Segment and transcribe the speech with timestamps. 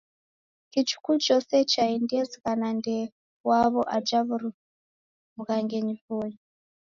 [0.71, 3.05] Kichuku chose chaendie zighana ndee
[3.47, 4.19] waw'o aja
[5.37, 6.31] w'ughangenyi Voi.